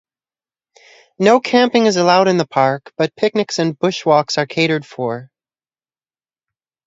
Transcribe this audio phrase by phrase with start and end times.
[1.19, 5.29] No camping is allowed in the park but picnics and bushwalks are catered for.